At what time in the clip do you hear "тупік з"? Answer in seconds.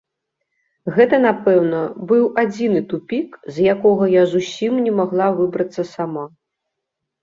2.95-3.71